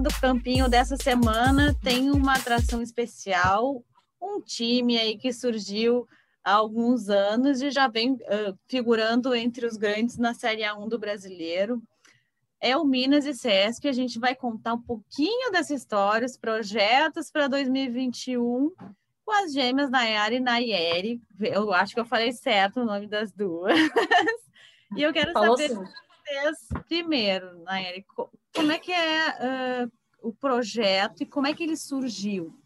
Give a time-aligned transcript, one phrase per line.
[0.00, 3.84] Do campinho dessa semana, tem uma atração especial,
[4.20, 6.08] um time aí que surgiu
[6.42, 10.98] há alguns anos e já vem uh, figurando entre os grandes na Série A1 do
[10.98, 11.82] Brasileiro.
[12.58, 13.88] É o Minas e CESP.
[13.88, 18.72] A gente vai contar um pouquinho dessa história, os projetos para 2021
[19.22, 21.20] com as gêmeas Nayara e Nayeri.
[21.38, 23.74] Eu acho que eu falei certo o nome das duas.
[24.96, 25.84] e eu quero Falou saber sim.
[26.24, 28.04] vocês primeiro, Nayeri,
[28.54, 32.60] como é que é uh, o projeto e como é que ele surgiu?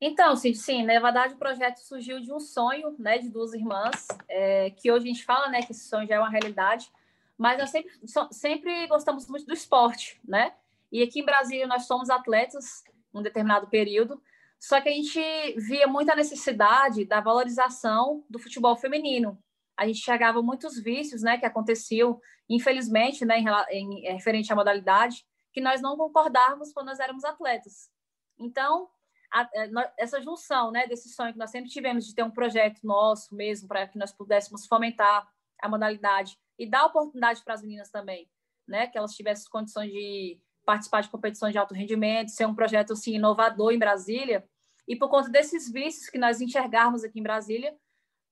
[0.00, 4.06] Então, sim, sim, na verdade o projeto surgiu de um sonho, né, de duas irmãs,
[4.28, 6.88] é, que hoje a gente fala, né, que esse sonho já é uma realidade,
[7.36, 10.54] mas nós sempre, so, sempre gostamos muito do esporte, né,
[10.92, 14.22] e aqui em Brasília nós somos atletas um determinado período,
[14.58, 15.20] só que a gente
[15.56, 19.38] via muita necessidade da valorização do futebol feminino.
[19.78, 23.38] A gente chegava muitos vícios, né, que aconteciam, infelizmente, né,
[23.70, 27.88] em, em referente à modalidade, que nós não concordávamos quando nós éramos atletas.
[28.36, 28.88] Então,
[29.32, 29.48] a,
[29.96, 33.68] essa junção né, desse sonho que nós sempre tivemos de ter um projeto nosso mesmo,
[33.68, 35.28] para que nós pudéssemos fomentar
[35.62, 38.28] a modalidade e dar oportunidade para as meninas também,
[38.66, 42.92] né, que elas tivessem condições de participar de competições de alto rendimento, ser um projeto
[42.94, 44.44] assim, inovador em Brasília.
[44.86, 47.74] E por conta desses vícios que nós enxergarmos aqui em Brasília,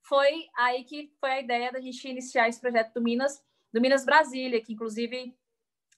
[0.08, 4.04] foi aí que foi a ideia da gente iniciar esse projeto do Minas, do Minas
[4.04, 5.36] Brasília, que inclusive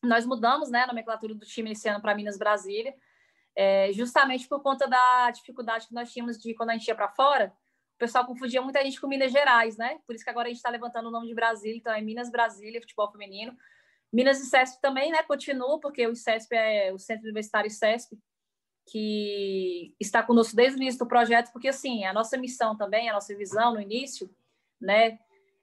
[0.03, 2.95] nós mudamos né, a nomenclatura do time esse ano para Minas Brasília,
[3.55, 7.09] é, justamente por conta da dificuldade que nós tínhamos de quando a gente ia para
[7.09, 7.53] fora,
[7.97, 9.99] o pessoal confundia muita gente com Minas Gerais, né?
[10.07, 12.31] Por isso que agora a gente está levantando o nome de Brasília, então é Minas
[12.31, 13.57] Brasília, futebol feminino.
[14.13, 15.23] Minas e CESP também, né?
[15.25, 18.17] Continua, porque o CESP é o Centro Universitário CESP,
[18.91, 23.13] que está conosco desde o início do projeto, porque assim, a nossa missão também, a
[23.13, 24.31] nossa visão no início,
[24.81, 25.19] né?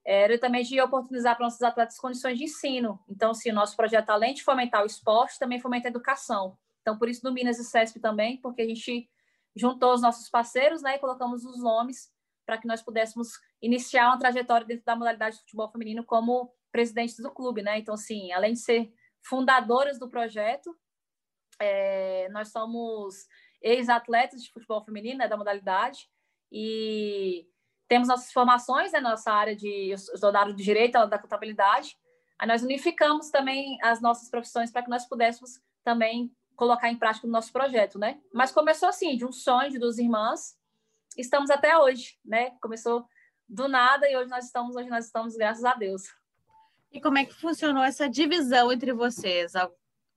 [0.05, 2.99] Era também de oportunizar para nossos atletas condições de ensino.
[3.09, 6.55] Então, assim, o nosso projeto, além de fomentar o esporte, também fomenta a educação.
[6.81, 9.09] Então, por isso, no Minas e CESP também, porque a gente
[9.55, 12.11] juntou os nossos parceiros né, e colocamos os nomes
[12.45, 17.17] para que nós pudéssemos iniciar uma trajetória dentro da modalidade de futebol feminino como presidentes
[17.17, 17.64] do clube.
[17.64, 17.80] Né?
[17.80, 18.93] Então, assim, além de ser
[19.23, 20.77] fundadoras do projeto,
[21.60, 23.27] é, nós somos
[23.61, 26.08] ex-atletas de futebol feminino né, da modalidade
[26.52, 27.48] e
[27.88, 31.98] temos nossas formações, né, nossa área de, eu sou da área direito, da contabilidade,
[32.39, 37.27] aí nós unificamos também as nossas profissões para que nós pudéssemos também colocar em prática
[37.27, 38.20] o nosso projeto, né?
[38.33, 40.58] Mas começou assim, de um sonho de duas irmãs,
[41.17, 42.52] estamos até hoje, né?
[42.61, 43.05] Começou
[43.48, 46.04] do nada e hoje nós estamos, hoje nós estamos, graças a Deus.
[46.92, 49.54] E como é que funcionou essa divisão entre vocês?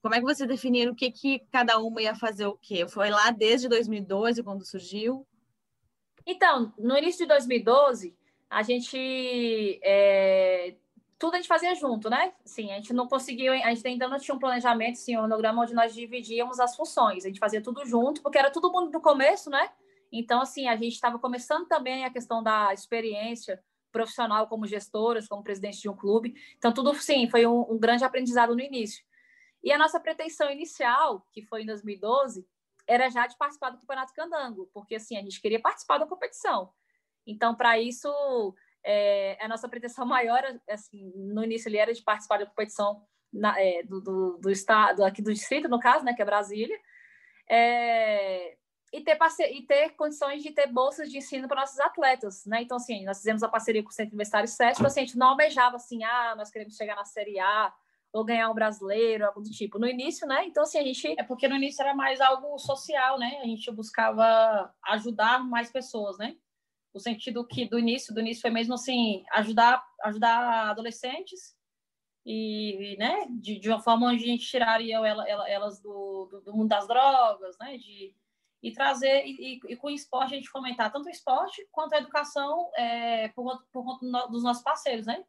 [0.09, 2.89] Como é que vocês definiram o que, que cada uma ia fazer o quê?
[2.89, 5.27] Foi lá desde 2012, quando surgiu?
[6.25, 8.17] Então, no início de 2012,
[8.49, 10.77] a gente é,
[11.19, 12.33] tudo a gente fazia junto, né?
[12.43, 15.61] Sim, a gente não conseguiu, a gente ainda não tinha um planejamento, sim, um cronograma
[15.61, 17.27] onde nós dividíamos as funções.
[17.27, 19.69] A gente fazia tudo junto, porque era todo mundo no começo, né?
[20.11, 25.45] Então, assim, a gente estava começando também a questão da experiência profissional como gestoras, como
[25.45, 26.35] presidente de um clube.
[26.57, 29.07] Então, tudo, sim, foi um, um grande aprendizado no início.
[29.69, 32.49] E a nossa pretensão inicial, que foi em 2012,
[32.87, 36.73] era já de participar do Campeonato Candango, porque, assim, a gente queria participar da competição.
[37.27, 38.09] Então, para isso,
[38.83, 43.61] é, a nossa pretensão maior, assim, no início ele era de participar da competição na,
[43.61, 46.81] é, do, do, do, estado, aqui do distrito, no caso, né, que é Brasília,
[47.47, 48.57] é,
[48.91, 49.19] e, ter
[49.51, 52.63] e ter condições de ter bolsas de ensino para nossos atletas, né?
[52.63, 55.29] Então, assim, nós fizemos a parceria com o Centro Universitário SESC, assim, a gente não
[55.29, 57.71] almejava assim, ah, nós queremos chegar na Série A,
[58.13, 59.79] ou ganhar um brasileiro, algo do tipo.
[59.79, 60.45] No início, né?
[60.47, 61.15] Então, assim, a gente.
[61.19, 63.39] É porque no início era mais algo social, né?
[63.43, 66.37] A gente buscava ajudar mais pessoas, né?
[66.93, 71.57] no sentido que do início, do início foi mesmo assim, ajudar, ajudar adolescentes
[72.27, 76.41] e, né, de, de uma forma onde a gente tiraria ela, ela, elas do, do,
[76.43, 78.15] do, mundo das drogas, né, de,
[78.63, 81.99] e trazer, e, e, com o esporte a gente fomentar tanto o esporte quanto a
[81.99, 83.99] educação é, por, por
[84.31, 85.25] dos nossos parceiros, né?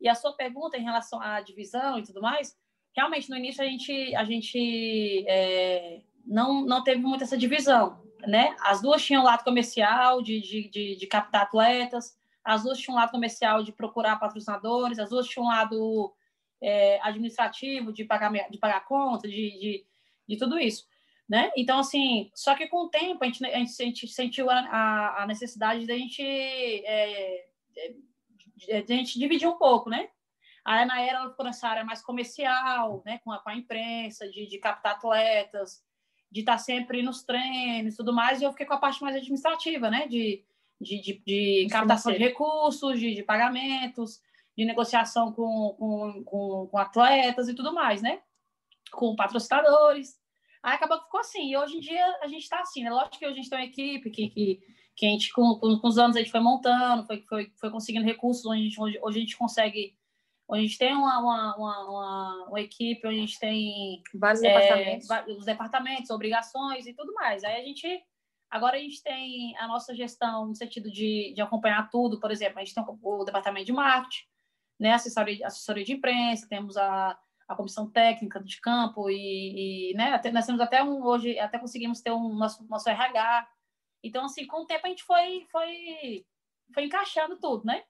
[0.00, 2.56] E a sua pergunta em relação à divisão e tudo mais,
[2.96, 8.56] realmente no início a gente, a gente é, não, não teve muito essa divisão, né?
[8.60, 13.10] As duas tinham lado comercial de, de, de, de, captar atletas, as duas tinham lado
[13.10, 16.14] comercial de procurar patrocinadores, as duas tinham lado
[16.60, 19.86] é, administrativo de pagar, de pagar conta, de, de,
[20.28, 20.86] de, tudo isso,
[21.28, 21.50] né?
[21.56, 25.86] Então, assim, só que com o tempo a gente, a gente, sentiu a, a necessidade
[25.86, 27.96] da gente, é, de,
[28.70, 30.08] a gente dividir um pouco, né?
[30.64, 33.18] A Ana era ficou nessa área mais comercial, né?
[33.24, 35.82] Com a, com a imprensa, de, de captar atletas,
[36.30, 39.16] de estar sempre nos treinos e tudo mais, e eu fiquei com a parte mais
[39.16, 40.06] administrativa, né?
[40.08, 40.44] De,
[40.80, 44.20] de, de, de captação de recursos, de, de pagamentos,
[44.56, 48.20] de negociação com, com, com, com, atletas e tudo mais, né?
[48.90, 50.18] com patrocinadores.
[50.62, 51.50] Aí acabou que ficou assim.
[51.50, 52.90] E hoje em dia a gente está assim, né?
[52.90, 54.60] Lógico que hoje a gente tem uma equipe que, que,
[54.96, 57.70] que a gente, com, com, com, os anos, a gente foi montando, foi, foi, foi
[57.70, 59.94] conseguindo recursos onde a gente, hoje, hoje a gente consegue.
[60.48, 64.48] Onde a gente tem uma, uma, uma, uma equipe, onde a gente tem vários é,
[64.48, 65.36] departamentos.
[65.36, 67.44] os departamentos, obrigações e tudo mais.
[67.44, 68.02] Aí a gente.
[68.48, 72.60] Agora a gente tem a nossa gestão no sentido de, de acompanhar tudo, por exemplo,
[72.60, 74.24] a gente tem o, o departamento de marketing,
[74.78, 80.12] né, assessoria, assessoria de imprensa, temos a, a comissão técnica de campo e, e né,
[80.12, 83.48] até, nós temos até um hoje até conseguimos ter um nosso nosso RH.
[84.06, 86.24] Então assim, com o tempo a gente foi foi
[86.72, 87.82] foi encaixando tudo, né?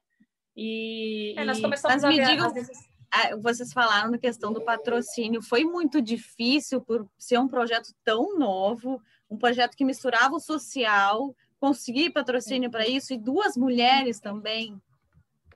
[0.57, 2.89] E, é, nós começamos Mas a me ver, digam, vezes...
[3.43, 9.01] vocês falaram na questão do patrocínio, foi muito difícil por ser um projeto tão novo,
[9.31, 14.81] um projeto que misturava o social, conseguir patrocínio para isso e duas mulheres também.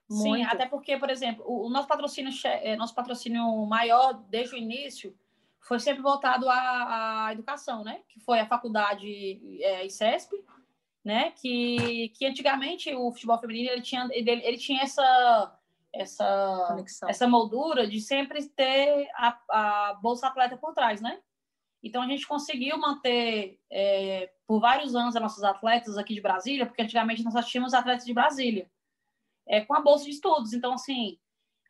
[0.08, 0.22] Muito.
[0.22, 4.58] Sim, até porque, por exemplo, o, o, nosso patrocínio, é, nosso patrocínio maior desde o
[4.58, 5.16] início
[5.60, 8.02] foi sempre voltado à, à educação, né?
[8.08, 10.34] Que foi a faculdade é, ICESP,
[11.04, 11.32] né?
[11.32, 15.56] Que, que antigamente o futebol feminino ele tinha, ele, ele tinha essa
[15.92, 17.08] essa Conexão.
[17.08, 21.20] essa moldura de sempre ter a, a bolsa atleta por trás, né?
[21.82, 26.66] Então a gente conseguiu manter é, por vários anos as nossas atletas aqui de Brasília,
[26.66, 28.70] porque antigamente nós só tínhamos atletas de Brasília
[29.48, 30.52] é, com a bolsa de estudos.
[30.52, 31.18] Então, assim,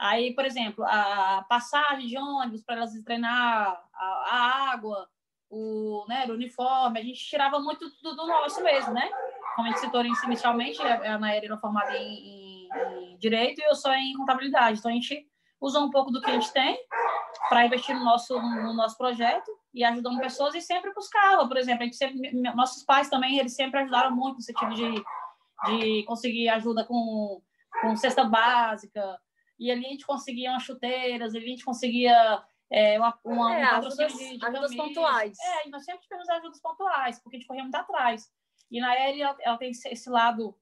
[0.01, 5.09] aí, por exemplo, a passagem de ônibus para elas treinar, a, a, água,
[5.49, 9.09] o, né, o uniforme, a gente tirava muito do, do nosso mesmo, né?
[9.55, 12.69] Como a gente citou inicialmente, a Anaéria era formada em, em,
[13.13, 14.79] em Direito e eu sou em Contabilidade.
[14.79, 15.27] Então, a gente
[15.61, 16.79] usou um pouco do que a gente tem
[17.49, 21.83] para investir no nosso, no nosso projeto e ajudando pessoas e sempre buscava, por exemplo,
[21.83, 25.05] a gente sempre, nossos pais também, eles sempre ajudaram muito no sentido de,
[25.67, 27.43] de conseguir ajuda com
[27.81, 29.19] com cesta básica,
[29.61, 33.63] e ali a gente conseguia umas chuteiras, ali a gente conseguia é, uma, uma, é,
[33.63, 35.39] um ajudas, de, de ajudas pontuais.
[35.39, 38.33] É, e nós sempre tivemos ajudas pontuais, porque a gente corria muito atrás.
[38.71, 40.57] E na Eri, ela, ela, tem esse lado,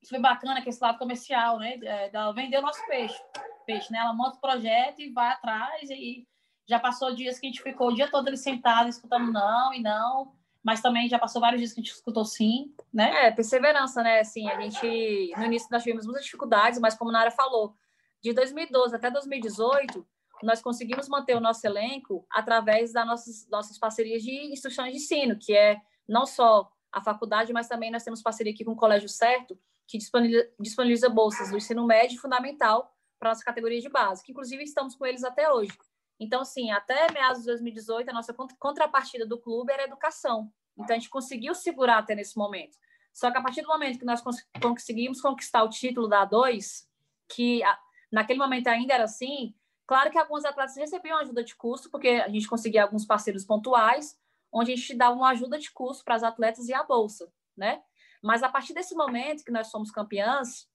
[0.00, 1.78] isso foi bacana, que é esse lado comercial, né?
[2.10, 3.20] Ela vendeu o nosso peixe,
[3.66, 3.98] peixe, né?
[3.98, 6.26] Ela monta o projeto e vai atrás, e
[6.66, 9.82] já passou dias que a gente ficou o dia todo ali sentado, escutando não e
[9.82, 10.32] não,
[10.62, 13.26] mas também já passou vários dias que a gente escutou sim, né?
[13.26, 14.20] É, perseverança, né?
[14.20, 17.74] Assim, a gente, no início nós tivemos muitas dificuldades, mas como a Nara falou,
[18.22, 20.06] de 2012 até 2018,
[20.42, 25.36] nós conseguimos manter o nosso elenco através das nossas, nossas parcerias de instruções de ensino,
[25.38, 29.08] que é não só a faculdade, mas também nós temos parceria aqui com o Colégio
[29.08, 34.32] Certo, que disponibiliza, bolsas do ensino médio e fundamental para nossa categoria de base, que
[34.32, 35.72] inclusive estamos com eles até hoje.
[36.18, 40.52] Então, assim, até meados de 2018, a nossa contrapartida do clube era educação.
[40.76, 42.76] Então, a gente conseguiu segurar até nesse momento.
[43.12, 44.22] Só que a partir do momento que nós
[44.60, 46.86] conseguimos conquistar o título da A2,
[47.28, 47.62] que
[48.12, 49.54] naquele momento ainda era assim,
[49.86, 54.16] claro que alguns atletas recebiam ajuda de custo, porque a gente conseguia alguns parceiros pontuais,
[54.52, 57.82] onde a gente dava uma ajuda de custo para as atletas e a bolsa, né?
[58.22, 60.68] Mas a partir desse momento que nós somos campeãs,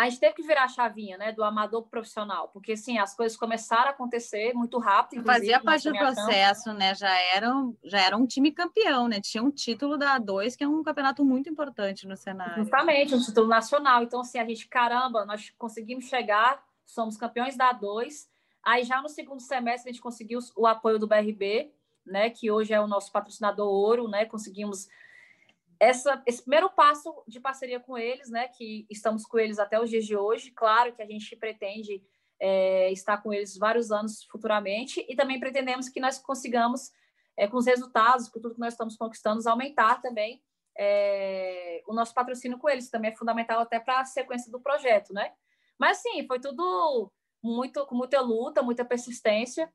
[0.00, 3.36] a gente teve que virar a chavinha, né, do amador profissional, porque assim, as coisas
[3.36, 5.24] começaram a acontecer muito rápido.
[5.24, 6.94] Fazia parte do processo, né?
[6.94, 7.52] Já era,
[7.84, 9.20] já era um time campeão, né?
[9.20, 12.62] Tinha um título da A2, que é um campeonato muito importante no cenário.
[12.62, 14.02] Justamente, um título nacional.
[14.02, 18.26] Então, assim, a gente, caramba, nós conseguimos chegar, somos campeões da A2.
[18.62, 21.72] Aí já no segundo semestre a gente conseguiu o apoio do BRB,
[22.06, 22.30] né?
[22.30, 24.24] Que hoje é o nosso patrocinador ouro, né?
[24.24, 24.88] Conseguimos
[25.80, 29.88] essa, esse primeiro passo de parceria com eles, né, que estamos com eles até os
[29.88, 32.02] dias de hoje, claro que a gente pretende
[32.38, 36.92] é, estar com eles vários anos futuramente e também pretendemos que nós consigamos,
[37.34, 40.42] é, com os resultados, com tudo que nós estamos conquistando, aumentar também
[40.78, 45.14] é, o nosso patrocínio com eles, também é fundamental até para a sequência do projeto,
[45.14, 45.32] né?
[45.78, 47.10] Mas, sim, foi tudo
[47.42, 49.72] muito com muita luta, muita persistência,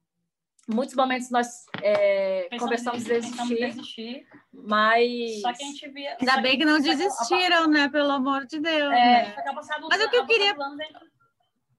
[0.68, 6.42] muitos momentos nós é, conversamos em desistir, desistir, mas só que a gente via ainda
[6.42, 7.90] bem que não desistiram, né?
[7.90, 8.94] Pelo amor de Deus.
[8.94, 9.36] É, né?
[9.90, 10.56] Mas o que eu queria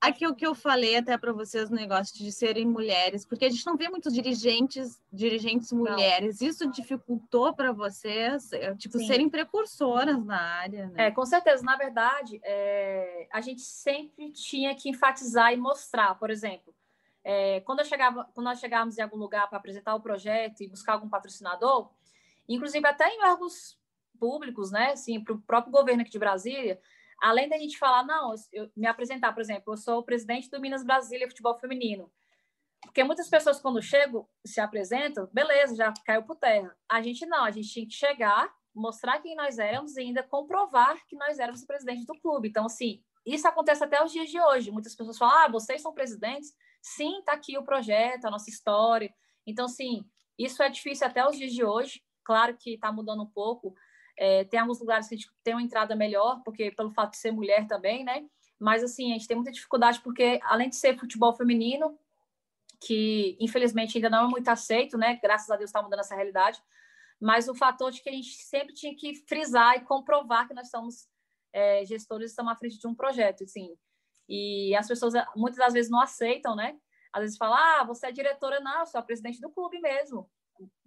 [0.01, 3.51] aqui o que eu falei até para vocês no negócio de serem mulheres, porque a
[3.51, 6.41] gente não vê muitos dirigentes, dirigentes mulheres.
[6.41, 6.49] Não.
[6.49, 9.07] Isso dificultou para vocês, é, tipo, Sim.
[9.07, 11.07] serem precursoras na área, né?
[11.07, 11.63] É, com certeza.
[11.65, 16.75] Na verdade, é, a gente sempre tinha que enfatizar e mostrar, por exemplo,
[17.29, 20.93] é, quando, chegava, quando nós chegávamos em algum lugar para apresentar o projeto e buscar
[20.93, 21.91] algum patrocinador,
[22.49, 23.77] inclusive até em órgãos
[24.17, 26.81] públicos, né, assim, para o próprio governo aqui de Brasília,
[27.21, 30.61] além da gente falar, não, eu, me apresentar, por exemplo, eu sou o presidente do
[30.61, 32.09] Minas Brasília Futebol Feminino,
[32.81, 36.77] porque muitas pessoas, quando chegam, se apresentam, beleza, já caiu por terra.
[36.89, 41.05] A gente não, a gente tinha que chegar, mostrar quem nós éramos e ainda comprovar
[41.09, 42.49] que nós éramos o presidente do clube.
[42.49, 44.71] Então, assim, isso acontece até os dias de hoje.
[44.71, 46.55] Muitas pessoas falam, ah, vocês são presidentes?
[46.87, 49.13] Sim, está aqui o projeto, a nossa história.
[49.45, 50.05] Então, sim,
[50.39, 52.01] isso é difícil até os dias de hoje.
[52.25, 53.75] Claro que está mudando um pouco.
[54.17, 57.17] É, tem alguns lugares que a gente tem uma entrada melhor, porque pelo fato de
[57.17, 58.25] ser mulher também, né?
[58.57, 61.99] Mas, assim, a gente tem muita dificuldade porque, além de ser futebol feminino,
[62.81, 65.19] que infelizmente ainda não é muito aceito, né?
[65.21, 66.63] Graças a Deus está mudando essa realidade.
[67.21, 70.71] Mas o fator de que a gente sempre tinha que frisar e comprovar que nós
[70.71, 71.09] somos
[71.53, 73.77] é, gestores, estamos à frente de um projeto, assim.
[74.29, 76.77] E as pessoas muitas das vezes não aceitam, né?
[77.13, 80.29] Às vezes falam, ah, você é diretora, não, eu sou a presidente do clube mesmo.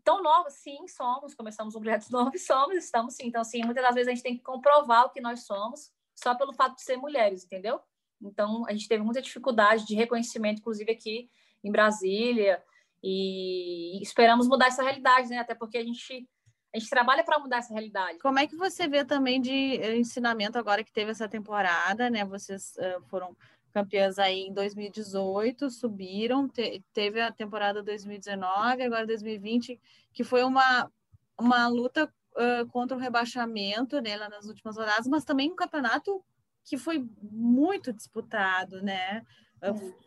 [0.04, 3.28] Tão nova, sim, somos, começamos um projeto novo somos, estamos sim.
[3.28, 6.36] Então, assim, muitas das vezes a gente tem que comprovar o que nós somos só
[6.36, 7.80] pelo fato de ser mulheres, entendeu?
[8.22, 11.30] Então, a gente teve muita dificuldade de reconhecimento, inclusive aqui
[11.64, 12.62] em Brasília,
[13.02, 15.40] e esperamos mudar essa realidade, né?
[15.40, 16.28] Até porque a gente
[16.74, 18.20] a gente trabalha para mudar essa realidade.
[18.20, 22.24] Como é que você vê também de eh, ensinamento agora que teve essa temporada, né?
[22.24, 23.36] Vocês uh, foram
[23.72, 29.80] campeãs aí em 2018, subiram, te, teve a temporada 2019, agora 2020,
[30.14, 30.92] que foi uma,
[31.40, 36.24] uma luta uh, contra o rebaixamento, né, lá nas últimas rodadas, mas também um campeonato
[36.64, 39.26] que foi muito disputado, né?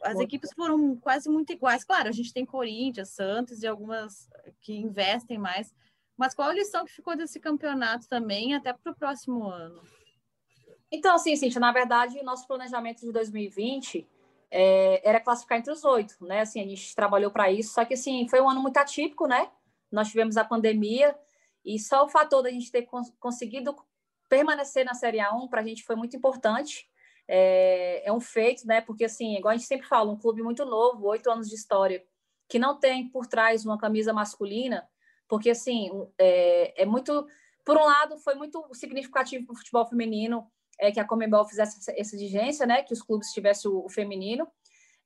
[0.03, 1.85] As equipes foram quase muito iguais.
[1.85, 4.29] Claro, a gente tem Corinthians, Santos e algumas
[4.61, 5.75] que investem mais.
[6.23, 9.83] Mas qual a lição que ficou desse campeonato também, até para o próximo ano?
[10.89, 14.09] Então, assim, Cintia, na verdade, o nosso planejamento de 2020
[14.49, 16.43] é, era classificar entre os oito, né?
[16.43, 19.51] Assim, a gente trabalhou para isso, só que, assim, foi um ano muito atípico, né?
[19.91, 21.13] Nós tivemos a pandemia
[21.65, 22.87] e só o fator da gente ter
[23.19, 23.75] conseguido
[24.29, 26.89] permanecer na Série A1 para a gente foi muito importante
[27.27, 28.81] é, é um feito, né?
[28.81, 32.01] Porque, assim, igual a gente sempre fala, um clube muito novo, oito anos de história,
[32.49, 34.89] que não tem por trás uma camisa masculina,
[35.29, 37.27] porque, assim, é, é muito.
[37.65, 41.79] Por um lado, foi muito significativo para o futebol feminino é, que a Comembol fizesse
[41.79, 42.83] essa, exigência, né?
[42.83, 44.49] Que os clubes tivessem o, o feminino.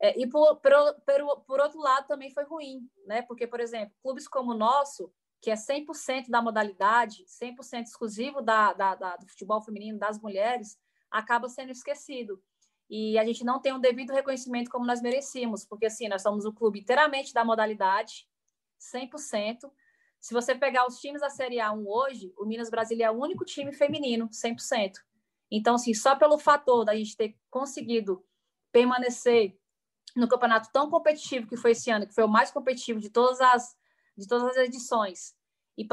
[0.01, 0.73] É, e, por, por,
[1.47, 3.23] por, outro lado, também foi ruim, né?
[3.23, 8.73] Porque, por exemplo, clubes como o nosso, que é 100% da modalidade, 100% exclusivo da,
[8.73, 10.79] da, da, do futebol feminino, das mulheres,
[11.11, 12.43] acaba sendo esquecido.
[12.89, 16.45] E a gente não tem um devido reconhecimento como nós merecíamos, porque assim, nós somos
[16.45, 18.29] um clube inteiramente da modalidade,
[18.95, 19.71] 100%.
[20.27, 23.45] Se você pegar os times da Série A1 hoje, o Minas Brasília é o único
[23.45, 24.95] time feminino, 100%.
[25.49, 28.27] Então, assim, só pelo fator da gente ter conseguido
[28.73, 29.57] permanecer
[30.17, 33.41] no campeonato tão competitivo que foi esse ano, que foi o mais competitivo de todas
[33.41, 33.77] as,
[34.17, 35.33] de todas as edições,
[35.79, 35.87] e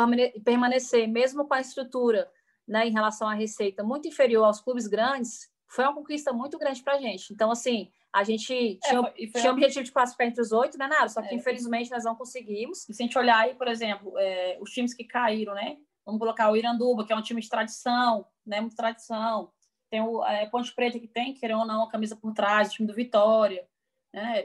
[0.43, 2.27] permanecer, mesmo com a estrutura
[2.67, 6.83] né, em relação à receita muito inferior aos clubes grandes, foi uma conquista muito grande
[6.83, 7.33] para a gente.
[7.33, 10.77] Então, assim, a gente é, tinha, foi, tinha o objetivo de classificar entre os oito,
[10.77, 11.09] né, Nara?
[11.09, 12.87] Só que, é, infelizmente, nós não conseguimos.
[12.87, 15.77] E se a gente olhar aí, por exemplo, é, os times que caíram, né?
[16.05, 18.61] Vamos colocar o Iranduba, que é um time de tradição, né?
[18.61, 19.51] Muita tradição.
[19.89, 22.71] Tem o é, Ponte Preta, que tem, querendo ou não, a camisa por trás, o
[22.73, 23.67] time do Vitória,
[24.13, 24.43] né?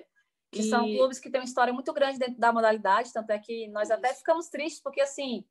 [0.50, 0.70] Que e...
[0.70, 3.88] são clubes que têm uma história muito grande dentro da modalidade, tanto é que nós
[3.88, 3.98] Isso.
[3.98, 5.44] até ficamos tristes, porque, assim,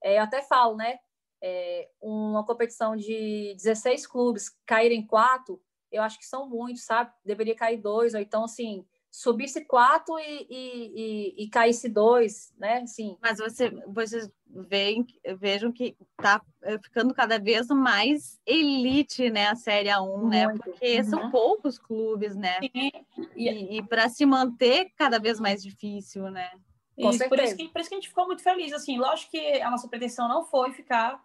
[0.00, 0.98] é, eu até falo, né?
[1.42, 5.60] É, uma competição de 16 clubes caírem quatro,
[5.90, 7.12] eu acho que são muitos, sabe?
[7.24, 10.92] Deveria cair dois, ou então, assim, subisse quatro e, e,
[11.40, 12.78] e, e caísse dois, né?
[12.78, 13.16] Assim.
[13.22, 15.06] Mas você, vocês veem,
[15.38, 19.46] vejam que tá é, ficando cada vez mais elite, né?
[19.46, 20.46] A Série A1, né?
[20.48, 20.58] Muito.
[20.58, 20.72] né?
[20.72, 21.04] Porque uhum.
[21.04, 22.58] são poucos clubes, né?
[22.60, 22.90] Sim.
[23.36, 26.50] E, e para se manter cada vez mais difícil, né?
[26.96, 28.72] Isso, por, isso que, por isso que a gente ficou muito feliz.
[28.72, 31.22] Assim, lógico que a nossa pretensão não foi ficar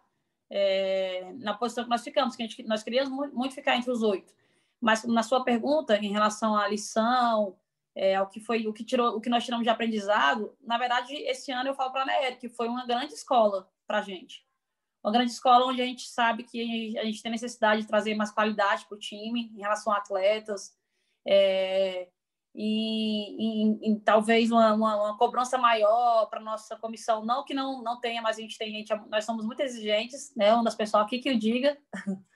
[0.50, 4.02] é, na posição que nós ficamos, que gente, nós queríamos muito, muito, ficar entre os
[4.02, 4.34] oito.
[4.80, 7.56] Mas na sua pergunta em relação à lição,
[7.94, 11.14] é, ao que foi o que tirou, o que nós tiramos de aprendizado, na verdade,
[11.14, 14.44] esse ano eu falo para a Nery que foi uma grande escola para a gente.
[15.02, 18.30] Uma grande escola onde a gente sabe que a gente tem necessidade de trazer mais
[18.30, 20.76] qualidade para o time em relação a atletas.
[21.26, 22.08] É,
[22.54, 27.24] e, e, e talvez uma, uma, uma, cobrança maior para nossa comissão.
[27.24, 30.52] Não que não, não tenha, mas a gente tem gente, nós somos muito exigentes, né?
[30.52, 31.78] Uma das pessoas aqui que o diga.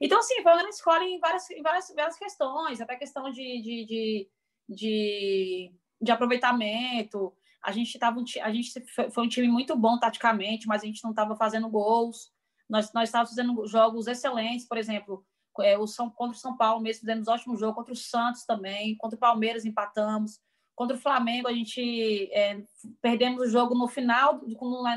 [0.00, 3.62] Então, assim, foi uma grande escola em várias, em várias, várias questões, até questão de,
[3.62, 4.30] de, de,
[4.68, 7.32] de, de aproveitamento.
[7.62, 8.72] A gente, tava, a gente
[9.12, 12.32] foi um time muito bom taticamente, mas a gente não estava fazendo gols.
[12.68, 15.24] Nós, nós estávamos fazendo jogos excelentes, por exemplo,
[15.60, 18.96] é, o São, contra o São Paulo mesmo, fizemos ótimo jogo, contra o Santos também,
[18.96, 20.40] contra o Palmeiras empatamos,
[20.74, 22.62] contra o Flamengo a gente é,
[23.00, 24.40] perdemos o jogo no final,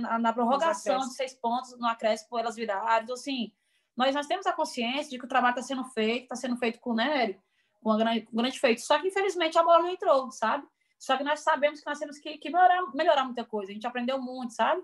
[0.02, 3.52] na, na prorrogação de seis pontos, no acréscimo elas viraram, então assim,
[3.96, 6.80] nós, nós temos a consciência de que o trabalho está sendo feito, está sendo feito
[6.80, 7.34] com, né,
[7.82, 10.66] com um grande, um grande feito, só que infelizmente a bola não entrou, sabe?
[11.00, 13.86] Só que nós sabemos que nós temos que, que melhorar, melhorar muita coisa, a gente
[13.86, 14.84] aprendeu muito, sabe?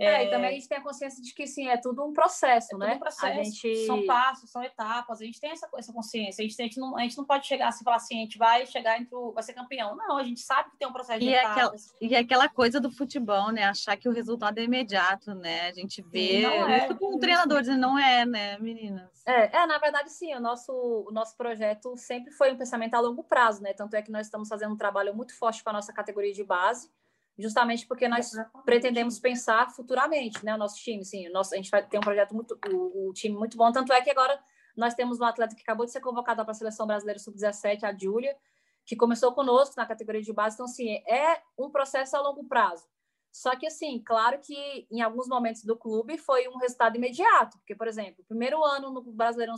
[0.00, 2.74] É, e também a gente tem a consciência de que, sim, é tudo um processo,
[2.74, 2.94] é né?
[2.94, 3.86] Um processo, a gente...
[3.86, 6.42] São passos, são etapas, a gente tem essa, essa consciência.
[6.42, 8.22] A gente, a, gente não, a gente não pode chegar assim e falar assim, a
[8.22, 9.94] gente vai chegar entre o, vai ser campeão.
[9.96, 11.94] Não, a gente sabe que tem um processo de e etapas.
[11.94, 13.64] Aquela, e aquela coisa do futebol, né?
[13.64, 15.68] Achar que o resultado é imediato, né?
[15.68, 19.10] A gente vê é, isso com o treinador dizendo, não é, né, meninas?
[19.26, 23.00] É, é, na verdade, sim, o nosso, o nosso projeto sempre foi um pensamento a
[23.00, 23.72] longo prazo, né?
[23.72, 26.42] Tanto é que nós estamos fazendo um trabalho muito forte com a nossa categoria de
[26.42, 26.90] base,
[27.38, 28.30] justamente porque nós
[28.64, 30.54] pretendemos pensar futuramente, né?
[30.54, 33.36] O nosso time, sim, nosso, a gente vai ter um projeto muito, o, o, time
[33.36, 34.38] muito bom, tanto é que agora
[34.76, 37.96] nós temos um atleta que acabou de ser convocado para a seleção brasileira sub-17, a
[37.96, 38.36] Júlia,
[38.84, 42.86] que começou conosco na categoria de base, então assim é um processo a longo prazo.
[43.32, 47.76] Só que assim, claro que em alguns momentos do clube foi um resultado imediato, porque
[47.76, 49.54] por exemplo, primeiro ano no Brasileirão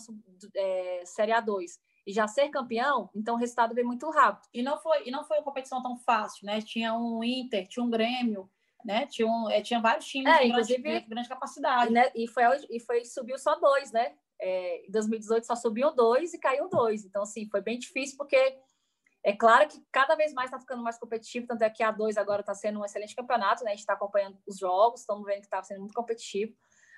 [0.54, 1.70] é, Série A2
[2.06, 4.48] e já ser campeão, então o resultado veio muito rápido.
[4.52, 6.60] E não foi, e não foi uma competição tão fácil, né?
[6.60, 8.50] Tinha um Inter, tinha um Grêmio,
[8.84, 9.06] né?
[9.06, 11.92] Tinha, um, é, tinha vários times é, de grande, de grande capacidade.
[11.92, 12.10] Né?
[12.14, 14.14] E, foi, e foi subiu só dois, né?
[14.40, 17.04] É, em 2018 só subiu dois e caiu dois.
[17.04, 18.58] Então, assim, foi bem difícil, porque
[19.22, 22.16] é claro que cada vez mais está ficando mais competitivo, tanto é que a dois
[22.16, 23.70] agora está sendo um excelente campeonato, né?
[23.70, 26.52] A gente está acompanhando os jogos, estamos vendo que está sendo muito competitivo.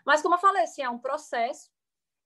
[0.06, 1.70] Mas, como eu falei, assim, é um processo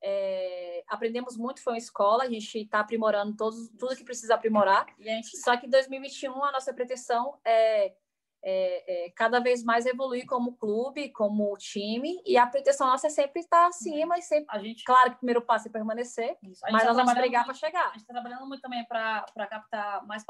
[0.02, 4.86] é, aprendemos muito, foi uma escola, a gente está aprimorando todos, tudo que precisa aprimorar.
[4.98, 5.36] Gente...
[5.38, 7.94] Só que em 2021 a nossa pretensão é,
[8.42, 13.10] é, é, cada vez mais evoluir como clube, como time, e a pretensão nossa é
[13.10, 14.46] sempre estar acima e sempre.
[14.50, 14.84] A gente...
[14.84, 17.86] Claro que o primeiro passo é permanecer, mas tá nós vamos brigar para chegar.
[17.86, 20.24] A gente está trabalhando muito também para captar mais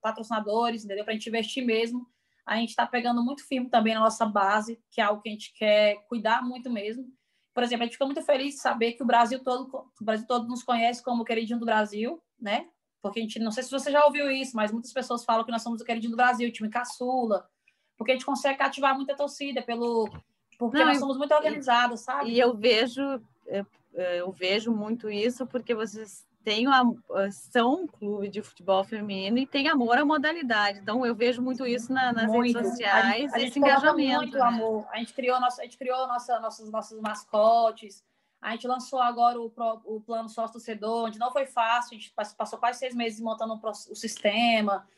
[0.00, 1.04] patrocinadores, entendeu?
[1.04, 2.06] Para a gente investir mesmo.
[2.46, 5.32] A gente está pegando muito firme também na nossa base, que é algo que a
[5.32, 7.17] gente quer cuidar muito mesmo
[7.58, 9.68] por exemplo, a gente fica muito feliz de saber que o Brasil todo,
[10.00, 12.68] o Brasil todo nos conhece como o queridinho do Brasil, né?
[13.02, 15.50] Porque a gente, não sei se você já ouviu isso, mas muitas pessoas falam que
[15.50, 17.48] nós somos o queridinho do Brasil, o time caçula,
[17.96, 20.08] porque a gente consegue cativar muita torcida pelo
[20.56, 22.30] porque não, nós somos muito organizados, sabe?
[22.30, 23.02] E eu vejo
[23.48, 26.94] eu, eu vejo muito isso porque vocês tem uma,
[27.30, 30.78] são um clube de futebol feminino e tem amor à modalidade.
[30.78, 32.56] Então eu vejo muito isso na, nas muito.
[32.56, 34.22] redes sociais, a a esse engajamento.
[34.22, 34.42] Muito né?
[34.42, 34.86] amor.
[34.90, 38.02] A gente criou nossa, a gente criou nossa, nossos nossos mascotes.
[38.40, 39.52] A gente lançou agora o,
[39.84, 41.98] o plano sócio torcedor, onde não foi fácil.
[41.98, 44.88] A gente passou quase seis meses montando o, o sistema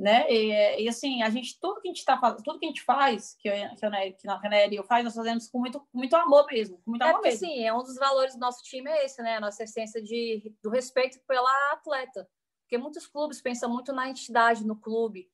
[0.00, 0.24] né?
[0.32, 2.82] E, e, assim, a gente tudo que a gente está fazendo, tudo que a gente
[2.82, 5.98] faz, que, eu, que, eu, que a Nery eu faz, nós fazemos com muito, com
[5.98, 7.46] muito amor mesmo, com muito é amor mesmo.
[7.46, 9.36] Sim, é um dos valores do nosso time é esse, né?
[9.36, 12.26] A nossa essência de do respeito pela atleta,
[12.62, 15.30] porque muitos clubes pensam muito na entidade, no clube.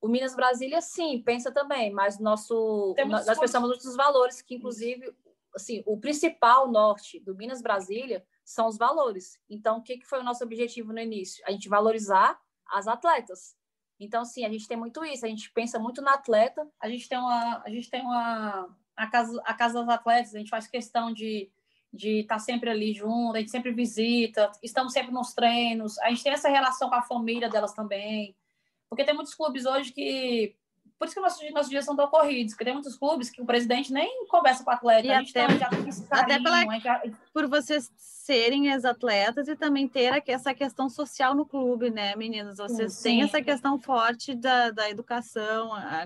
[0.00, 5.14] O Minas Brasília, sim, pensa também, mas nosso nós, nós pensamos nos valores que, inclusive,
[5.54, 9.38] assim, o principal norte do Minas Brasília são os valores.
[9.48, 11.44] Então, o que, que foi o nosso objetivo no início?
[11.46, 13.59] A gente valorizar as atletas
[14.00, 16.66] então, sim, a gente tem muito isso, a gente pensa muito na atleta.
[16.80, 20.38] A gente tem uma, a gente tem uma a casa, a casa das atletas, a
[20.38, 21.50] gente faz questão de
[21.92, 26.08] de estar tá sempre ali junto, a gente sempre visita, estamos sempre nos treinos, a
[26.10, 28.36] gente tem essa relação com a família delas também.
[28.88, 30.54] Porque tem muitos clubes hoje que
[31.00, 33.46] por isso que nossos, nossos dias são tão corridos, porque tem muitos clubes que o
[33.46, 35.06] presidente nem conversa com o atleta.
[35.06, 37.02] E a gente até, já tem esse carinho, até pela, já...
[37.32, 42.58] por vocês serem ex-atletas e também ter essa questão social no clube, né, meninas?
[42.58, 46.02] Vocês sim, têm essa questão forte da, da educação, a,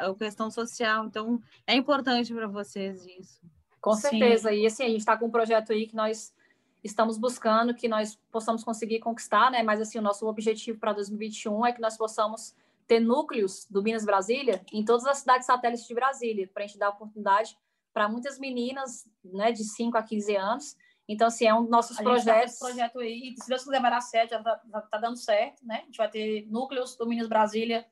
[0.00, 3.40] a, a questão social, então é importante para vocês isso.
[3.80, 4.50] Com certeza.
[4.50, 4.56] Sim.
[4.56, 6.34] E assim, a gente está com um projeto aí que nós
[6.82, 9.62] estamos buscando que nós possamos conseguir conquistar, né?
[9.62, 12.56] Mas assim, o nosso objetivo para 2021 é que nós possamos
[12.92, 16.78] ter núcleos do Minas Brasília em todas as cidades satélites de Brasília, para a gente
[16.78, 17.56] dar oportunidade
[17.90, 20.76] para muitas meninas né, de 5 a 15 anos.
[21.08, 22.58] Então, assim, é um dos nossos a projetos.
[22.58, 25.80] Tá projeto aí, se Deus quiser, vai dar certo, já está tá dando certo, né?
[25.82, 27.86] A gente vai ter núcleos do Minas Brasília.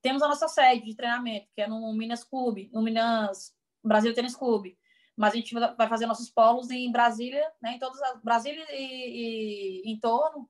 [0.00, 4.36] Temos a nossa sede de treinamento, que é no Minas Clube, no Minas Brasil Tênis
[4.36, 4.78] Clube.
[5.16, 7.72] Mas a gente vai fazer nossos polos em Brasília, né?
[7.72, 10.48] Em todas as Brasília e, e em torno,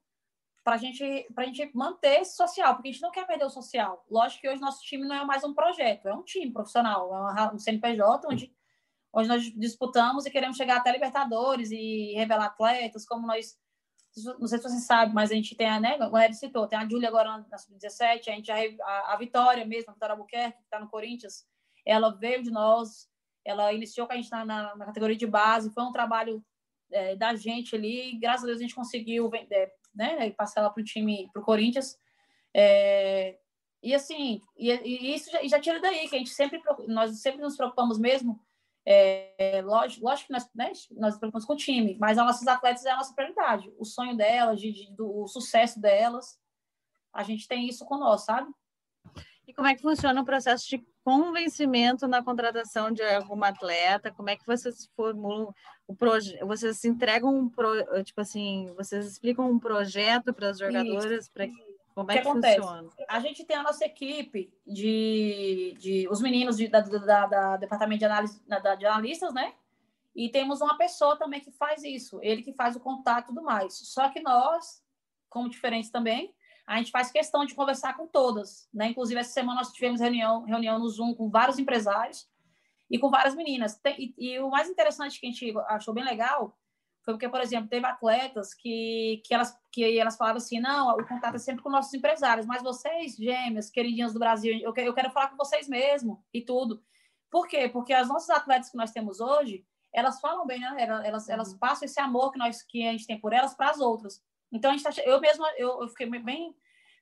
[0.67, 4.05] para gente, a gente manter esse social, porque a gente não quer perder o social.
[4.11, 7.55] Lógico que hoje nosso time não é mais um projeto, é um time profissional, é
[7.55, 8.53] um CNPJ onde,
[9.13, 13.57] onde nós disputamos e queremos chegar até Libertadores e revelar atletas, como nós.
[14.41, 16.81] Não sei se você sabe, mas a gente tem a, né, como ele citou, tem
[16.81, 20.65] a Júlia agora na Sub-17, a gente a, a Vitória mesmo, a Vitória Albuquerque, que
[20.65, 21.47] está no Corinthians,
[21.85, 23.09] ela veio de nós,
[23.45, 26.45] ela iniciou com a gente na, na, na categoria de base, foi um trabalho
[26.91, 30.29] é, da gente ali, graças a Deus a gente conseguiu é, né?
[30.29, 31.99] E passar ela para o time, para o Corinthians.
[32.55, 33.39] É,
[33.83, 37.41] e assim, e, e isso já, já, tira daí, que a gente sempre, nós sempre
[37.41, 38.41] nos preocupamos mesmo.
[38.89, 42.47] É, lógico, lógico que nós, né, nós nos preocupamos com o time, mas as nossas
[42.47, 43.73] atletas é a nossa prioridade.
[43.79, 46.39] O sonho delas, de, de, do o sucesso delas,
[47.13, 48.49] a gente tem isso nós, sabe?
[49.47, 54.11] E como é que funciona o processo de convencimento na contratação de alguma atleta?
[54.11, 55.55] Como é que vocês formulam
[55.87, 56.45] o projeto?
[56.45, 58.03] Vocês entregam um pro...
[58.03, 61.47] tipo assim, vocês explicam um projeto para as jogadoras para
[61.95, 62.91] como é que, que funciona?
[63.09, 68.01] A gente tem a nossa equipe de, de os meninos de, da, da, da, departamento
[68.01, 69.55] de análise da, de analistas, né?
[70.13, 73.43] E temos uma pessoa também que faz isso, ele que faz o contato e tudo
[73.43, 73.75] mais.
[73.75, 74.83] Só que nós,
[75.31, 76.35] como diferentes também,
[76.67, 78.89] a gente faz questão de conversar com todas, né?
[78.89, 82.29] Inclusive, essa semana nós tivemos reunião, reunião no Zoom com vários empresários
[82.91, 83.81] e com várias meninas.
[83.99, 86.59] e, e, o mais interessante que a gente achou bem legal
[87.05, 91.07] foi porque, por exemplo, teve atletas que, que, elas, que elas falavam assim, não, o
[91.07, 95.13] contato é sempre com nossos empresários, mas vocês, gêmeas, queridinhas do Brasil, eu, eu quero
[95.13, 96.83] falar com vocês mesmo e tudo.
[97.31, 97.69] Por quê?
[97.69, 100.75] Porque as nossas atletas que nós temos hoje, elas falam bem, né?
[101.05, 101.59] Elas, elas uhum.
[101.59, 104.21] passam esse amor que, nós, que a gente tem por elas para as outras.
[104.57, 106.55] Então, a gente tá, eu mesma, eu, eu fiquei bem.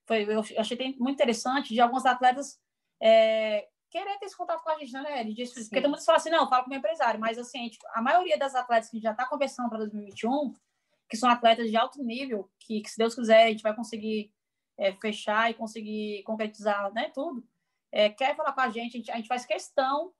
[0.06, 2.60] Foi, eu achei muito interessante de alguns atletas
[3.00, 5.34] é, querer ter esse contato com a gente, né, Eli?
[5.34, 7.20] Porque todo mundo fala assim, não, fala com o meu empresário.
[7.20, 9.78] Mas, assim, a, gente, a maioria das atletas que a gente já está conversando para
[9.78, 10.52] 2021,
[11.08, 14.32] que são atletas de alto nível, que, que se Deus quiser, a gente vai conseguir
[14.76, 17.46] é, fechar e conseguir concretizar né, tudo,
[17.92, 20.12] é, quer falar com a gente, a gente, a gente faz questão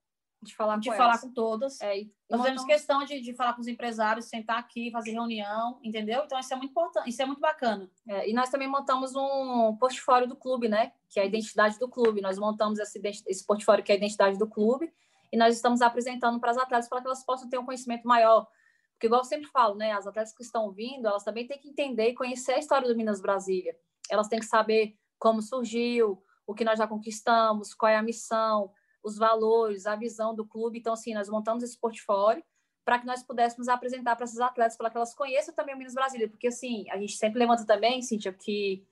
[0.44, 1.80] de falar, de com, falar com todas.
[1.80, 6.22] É, Nós fazemos questão de, de falar com os empresários, sentar aqui, fazer reunião, entendeu?
[6.24, 7.90] Então, isso é muito importante, isso é muito bacana.
[8.08, 10.92] É, e nós também montamos um portfólio do clube, né?
[11.08, 12.20] Que é a identidade do clube.
[12.20, 14.92] Nós montamos esse, esse portfólio que é a identidade do clube
[15.32, 18.46] e nós estamos apresentando para as atletas para que elas possam ter um conhecimento maior.
[18.92, 19.92] Porque, igual eu sempre falo, né?
[19.92, 22.96] As atletas que estão vindo, elas também têm que entender e conhecer a história do
[22.96, 23.76] Minas Brasília.
[24.08, 28.70] Elas têm que saber como surgiu, o que nós já conquistamos, qual é a missão,
[29.04, 30.78] os valores, a visão do clube.
[30.78, 32.42] Então, assim, nós montamos esse portfólio
[32.84, 35.94] para que nós pudéssemos apresentar para essas atletas, para que elas conheçam também o Minas
[35.94, 38.84] Brasília, porque, assim, a gente sempre levanta também, Cíntia, que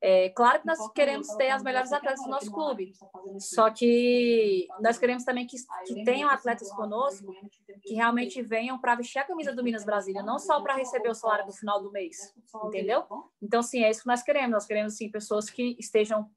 [0.00, 2.92] é claro que nós queremos ter as melhores atletas do nosso clube,
[3.38, 7.34] só que nós queremos também que, que tenham atletas conosco
[7.82, 11.14] que realmente venham para vestir a camisa do Minas Brasília, não só para receber o
[11.14, 12.34] salário no final do mês,
[12.66, 13.04] entendeu?
[13.42, 14.50] Então, sim, é isso que nós queremos.
[14.50, 16.30] Nós queremos, sim, pessoas que estejam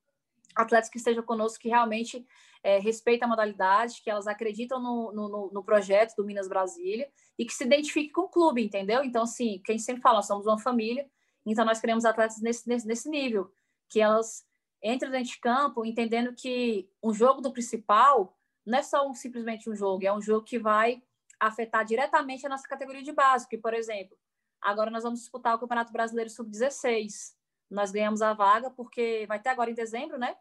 [0.56, 2.26] atletas que estejam conosco que realmente
[2.64, 2.80] é,
[3.22, 7.64] a modalidade, que elas acreditam no, no, no, projeto do Minas Brasília e que se
[7.64, 9.04] identifiquem com o clube, entendeu?
[9.04, 11.10] Então, assim, quem sempre fala, nós somos uma família,
[11.46, 13.52] então nós queremos atletas nesse, nesse, nesse nível,
[13.90, 14.46] que elas
[14.84, 19.70] entrem dentro de campo entendendo que um jogo do principal não é só um, simplesmente
[19.70, 21.02] um jogo, é um jogo que vai
[21.40, 24.18] afetar diretamente a nossa categoria de base, que, por exemplo,
[24.62, 27.34] agora nós vamos disputar o Campeonato Brasileiro Sub-16,
[27.70, 30.36] nós ganhamos a vaga porque vai ter agora em dezembro, né?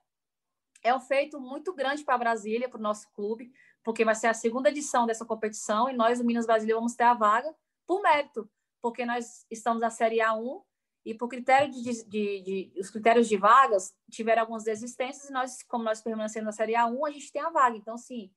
[0.83, 4.35] É um feito muito grande para Brasília, para o nosso clube, porque vai ser a
[4.35, 7.55] segunda edição dessa competição e nós, o Minas Brasília, vamos ter a vaga
[7.87, 8.49] por mérito,
[8.81, 10.63] porque nós estamos na Série A1
[11.05, 15.63] e por critério de, de, de, os critérios de vagas tiveram algumas desistências e nós,
[15.63, 17.77] como nós permanecemos na Série A1, a gente tem a vaga.
[17.77, 18.31] Então, sim,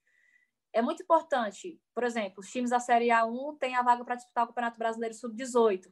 [0.74, 1.80] é muito importante.
[1.94, 5.14] Por exemplo, os times da Série A1 têm a vaga para disputar o Campeonato Brasileiro
[5.14, 5.92] Sub-18.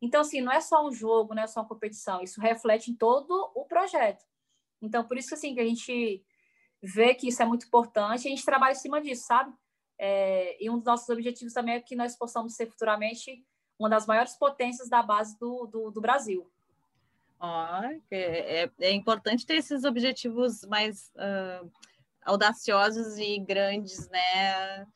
[0.00, 2.94] Então, assim, não é só um jogo, não é só uma competição, isso reflete em
[2.94, 4.24] todo o projeto.
[4.80, 6.24] Então, por isso assim, que a gente
[6.82, 9.52] vê que isso é muito importante a gente trabalha em cima disso, sabe?
[9.98, 13.44] É, e um dos nossos objetivos também é que nós possamos ser futuramente
[13.78, 16.50] uma das maiores potências da base do, do, do Brasil.
[17.38, 21.70] Oh, é, é, importante ter esses objetivos mais uh,
[22.22, 24.86] audaciosos e grandes, né?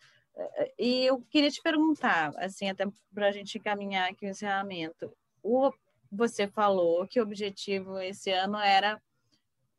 [0.79, 5.11] E eu queria te perguntar, assim, até para a gente encaminhar aqui o encerramento.
[5.43, 5.73] O,
[6.11, 9.01] você falou que o objetivo esse ano era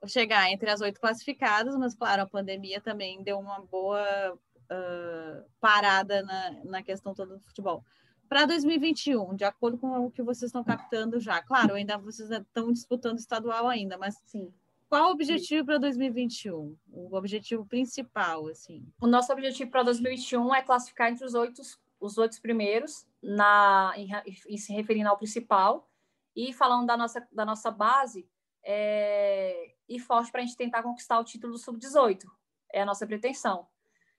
[0.07, 6.23] chegar entre as oito classificadas, mas, claro, a pandemia também deu uma boa uh, parada
[6.23, 7.83] na, na questão toda do futebol.
[8.27, 12.71] Para 2021, de acordo com o que vocês estão captando já, claro, ainda vocês estão
[12.71, 14.51] disputando estadual ainda, mas sim
[14.95, 16.77] qual o objetivo para 2021?
[16.91, 18.87] O objetivo principal, assim?
[19.01, 21.61] O nosso objetivo para 2021 é classificar entre os oito,
[21.99, 24.09] os oito primeiros, na, em,
[24.47, 25.89] em, se referindo ao principal.
[26.35, 28.27] E falando da nossa, da nossa base,
[28.65, 32.25] é, e forte para a gente tentar conquistar o título do Sub-18.
[32.73, 33.67] É a nossa pretensão.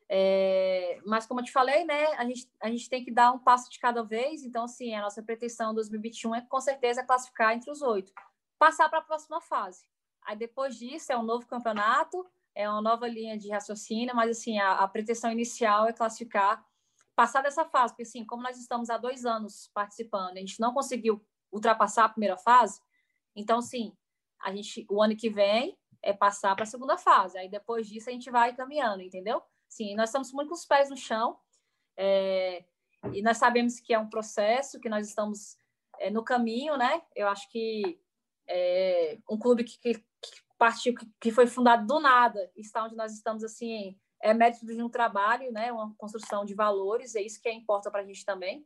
[0.08, 3.38] É, mas, como eu te falei, né, a gente, a gente tem que dar um
[3.40, 4.44] passo de cada vez.
[4.44, 8.12] Então, assim, a nossa pretensão 2021 é, com certeza, classificar entre os oito.
[8.58, 9.84] Passar para a próxima fase.
[10.22, 14.58] Aí depois disso é um novo campeonato, é uma nova linha de raciocínio, mas assim,
[14.58, 16.64] a, a pretensão inicial é classificar,
[17.14, 20.72] passar dessa fase, porque assim, como nós estamos há dois anos participando, a gente não
[20.72, 22.80] conseguiu ultrapassar a primeira fase,
[23.36, 23.96] então sim,
[24.46, 28.08] a gente, o ano que vem é passar para a segunda fase, aí depois disso
[28.08, 29.42] a gente vai caminhando, entendeu?
[29.68, 31.36] Sim, nós estamos muito com os pés no chão,
[31.96, 32.64] é,
[33.12, 35.58] e nós sabemos que é um processo, que nós estamos
[35.98, 37.02] é, no caminho, né?
[37.14, 38.00] Eu acho que
[38.46, 40.04] é, um clube que, que,
[40.56, 44.88] partiu que foi fundado do nada, está onde nós estamos assim, é mérito de um
[44.88, 48.64] trabalho, né, uma construção de valores, é isso que é importa para a gente também.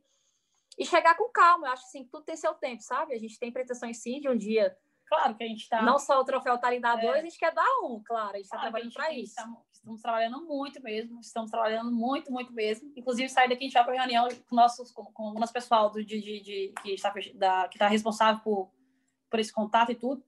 [0.77, 3.15] E chegar com calma, eu acho assim, tudo tem seu tempo, sabe?
[3.15, 4.77] A gente tem pretensões sim de um dia
[5.11, 5.81] Claro que a gente está.
[5.81, 7.19] Não só o troféu tá ali dá dois, é.
[7.19, 8.29] a gente quer dar um, claro.
[8.29, 9.33] A gente está claro trabalhando para isso.
[9.37, 12.93] Estamos, estamos, trabalhando muito mesmo, estamos trabalhando muito, muito mesmo.
[12.95, 15.89] Inclusive, sair daqui a gente vai para reunião com nossos, com, com o nosso pessoal
[15.89, 18.71] do, de, de, de, que está da, que tá responsável por,
[19.29, 20.23] por esse contato e tudo,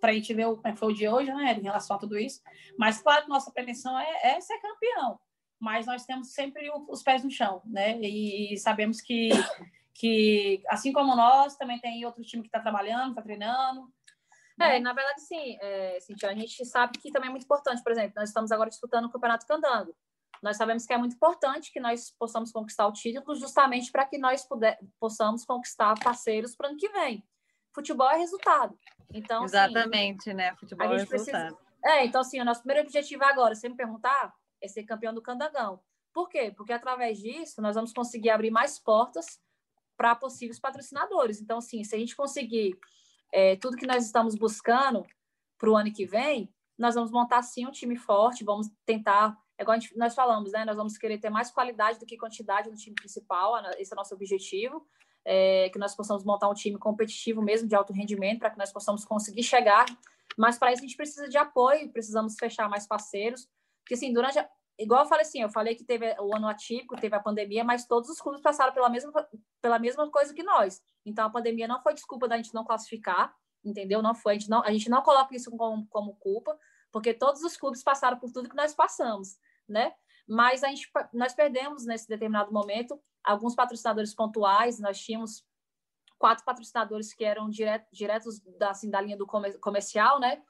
[0.00, 2.00] para a gente ver o, como é foi o de hoje, né, em relação a
[2.00, 2.42] tudo isso.
[2.76, 5.20] Mas, claro que nossa pretensão é, é ser campeão,
[5.56, 7.96] mas nós temos sempre os pés no chão, né?
[8.00, 9.28] E, e sabemos que,
[9.94, 13.88] que, assim como nós, também tem outro time que está trabalhando, está treinando
[14.58, 14.80] é, né?
[14.80, 18.12] na verdade, sim, é, Cintia, a gente sabe que também é muito importante, por exemplo,
[18.16, 19.94] nós estamos agora disputando o Campeonato Candango.
[20.42, 24.18] Nós sabemos que é muito importante que nós possamos conquistar o título justamente para que
[24.18, 27.24] nós puder, possamos conquistar parceiros para o ano que vem.
[27.74, 28.78] Futebol é resultado.
[29.12, 30.54] Então, assim, Exatamente, assim, né?
[30.56, 31.54] Futebol é resultado.
[31.54, 31.58] Precisa...
[31.84, 35.22] É, então, assim, o nosso primeiro objetivo agora, se me perguntar, é ser campeão do
[35.22, 35.80] Candangão.
[36.12, 36.52] Por quê?
[36.56, 39.38] Porque através disso nós vamos conseguir abrir mais portas
[39.96, 41.40] para possíveis patrocinadores.
[41.40, 42.78] Então, assim, se a gente conseguir
[43.32, 45.04] é, tudo que nós estamos buscando
[45.58, 49.62] para o ano que vem, nós vamos montar sim um time forte, vamos tentar, é
[49.62, 50.64] igual gente, nós falamos, né?
[50.64, 53.96] Nós vamos querer ter mais qualidade do que quantidade no time principal, esse é o
[53.96, 54.86] nosso objetivo,
[55.24, 58.72] é, que nós possamos montar um time competitivo mesmo, de alto rendimento, para que nós
[58.72, 59.86] possamos conseguir chegar.
[60.36, 63.48] Mas para isso a gente precisa de apoio, precisamos fechar mais parceiros,
[63.80, 67.00] porque assim, durante a, igual eu falei assim, eu falei que teve o ano atípico,
[67.00, 69.28] teve a pandemia, mas todos os clubes passaram pela mesma,
[69.62, 70.82] pela mesma coisa que nós.
[71.06, 74.02] Então a pandemia não foi desculpa da gente não classificar, entendeu?
[74.02, 76.58] Não foi, a gente não, a gente não coloca isso como, como culpa,
[76.92, 79.38] porque todos os clubes passaram por tudo que nós passamos,
[79.68, 79.94] né?
[80.28, 85.44] Mas a gente, nós perdemos nesse determinado momento alguns patrocinadores pontuais, nós tínhamos
[86.18, 90.42] quatro patrocinadores que eram direto, diretos da, assim, da linha do comercial, né?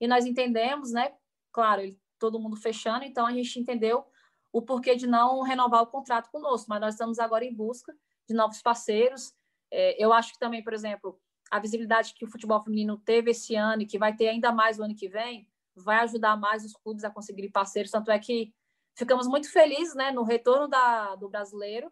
[0.00, 1.14] E nós entendemos, né?
[1.52, 4.04] Claro, ele todo mundo fechando, então a gente entendeu
[4.52, 7.94] o porquê de não renovar o contrato conosco, mas nós estamos agora em busca
[8.26, 9.32] de novos parceiros.
[9.70, 13.54] É, eu acho que também, por exemplo, a visibilidade que o futebol feminino teve esse
[13.54, 16.72] ano e que vai ter ainda mais o ano que vem, vai ajudar mais os
[16.72, 17.90] clubes a conseguir parceiros.
[17.90, 18.52] Tanto é que
[18.96, 21.90] ficamos muito felizes né, no retorno da, do brasileiro.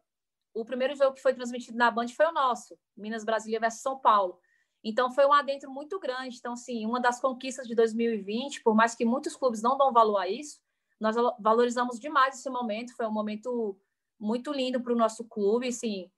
[0.52, 3.98] O primeiro jogo que foi transmitido na Band foi o nosso, Minas Brasília versus São
[3.98, 4.38] Paulo.
[4.82, 6.36] Então, foi um adentro muito grande.
[6.38, 10.18] Então, sim, uma das conquistas de 2020, por mais que muitos clubes não dão valor
[10.18, 10.60] a isso,
[11.00, 12.94] nós valorizamos demais esse momento.
[12.94, 13.78] Foi um momento
[14.18, 15.72] muito lindo para o nosso clube.
[15.72, 16.10] Sim,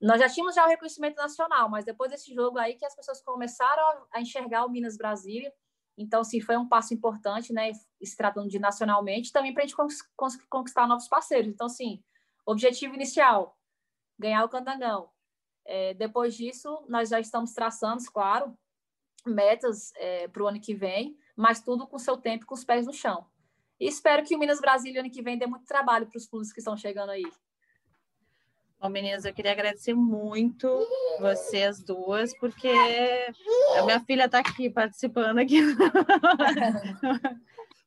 [0.00, 3.22] nós já tínhamos já o reconhecimento nacional, mas depois desse jogo aí que as pessoas
[3.22, 5.52] começaram a enxergar o Minas Brasília.
[5.96, 7.72] Então, sim, foi um passo importante, né?
[8.02, 9.76] Se tratando de nacionalmente, também para a gente
[10.48, 11.48] conquistar novos parceiros.
[11.48, 12.02] Então, sim,
[12.44, 13.56] objetivo inicial:
[14.18, 15.08] ganhar o Candangão.
[15.66, 18.56] É, depois disso, nós já estamos traçando, claro,
[19.24, 22.86] metas é, para o ano que vem, mas tudo com seu tempo, com os pés
[22.86, 23.26] no chão.
[23.80, 26.52] E espero que o Minas Brasília ano que vem dê muito trabalho para os clubes
[26.52, 27.24] que estão chegando aí.
[28.84, 30.68] Bom, meninas, eu queria agradecer muito
[31.18, 32.68] vocês duas, porque
[33.78, 35.56] a minha filha está aqui participando aqui.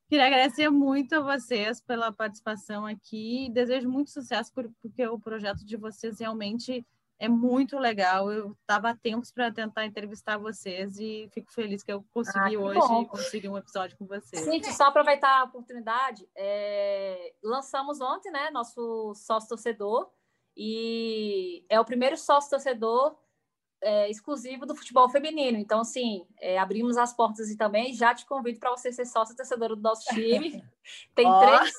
[0.10, 3.48] queria agradecer muito a vocês pela participação aqui.
[3.54, 6.84] Desejo muito sucesso, porque o projeto de vocês realmente
[7.20, 8.32] é muito legal.
[8.32, 12.60] Eu estava a tempos para tentar entrevistar vocês e fico feliz que eu consegui ah,
[12.60, 13.06] hoje bom.
[13.06, 14.44] conseguir um episódio com vocês.
[14.44, 17.34] Sim, só aproveitar a oportunidade, é...
[17.44, 20.10] lançamos ontem, né, nosso sócio torcedor
[20.58, 23.16] e é o primeiro sócio torcedor
[23.80, 25.58] é, exclusivo do futebol feminino.
[25.60, 29.36] Então, sim, é, abrimos as portas e também já te convido para você ser sócio
[29.36, 30.64] torcedor do nosso time.
[31.14, 31.40] Tem oh.
[31.40, 31.76] três.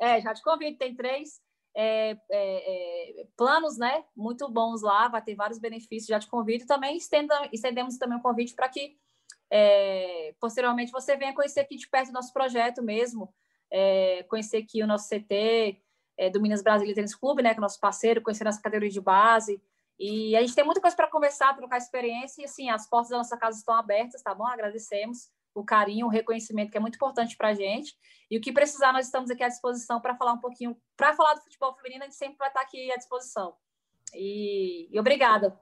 [0.00, 1.40] É, já te convido, tem três
[1.74, 6.64] é, é, é, planos né, muito bons lá, vai ter vários benefícios, já te convido.
[6.64, 8.96] Também estenda, estendemos também um convite para que
[10.40, 13.32] posteriormente você venha conhecer aqui de perto o nosso projeto mesmo,
[14.28, 15.80] conhecer aqui o nosso CT
[16.16, 19.00] é, do Minas Brasília Tênis Clube, né, que é nosso parceiro, conhecer nossa categoria de
[19.00, 19.60] base.
[19.98, 23.18] E a gente tem muita coisa para conversar, trocar experiência, e assim, as portas da
[23.18, 24.46] nossa casa estão abertas, tá bom?
[24.46, 27.96] Agradecemos o carinho, o reconhecimento que é muito importante para a gente.
[28.30, 31.34] E o que precisar, nós estamos aqui à disposição para falar um pouquinho, para falar
[31.34, 33.54] do futebol feminino, a gente sempre vai estar aqui à disposição.
[34.14, 35.58] E, e obrigada.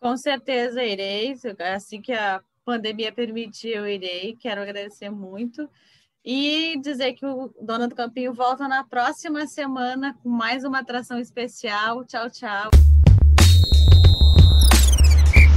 [0.00, 1.34] Com certeza irei,
[1.74, 4.34] assim que a pandemia permitir, eu irei.
[4.36, 5.68] Quero agradecer muito.
[6.24, 11.18] E dizer que o Dona do Campinho volta na próxima semana com mais uma atração
[11.18, 12.02] especial.
[12.06, 12.70] Tchau, tchau.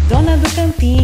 [0.09, 0.96] Dona do Campinho.